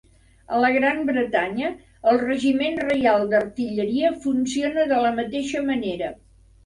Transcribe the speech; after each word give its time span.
A 0.53 0.59
la 0.61 0.69
Gran 0.75 1.01
Bretanya, 1.09 1.67
el 2.11 2.17
Regiment 2.23 2.81
Reial 2.87 3.27
d'Artilleria 3.35 4.11
funciona 4.25 4.87
de 4.95 5.03
la 5.09 5.13
mateixa 5.23 5.63
manera. 5.73 6.11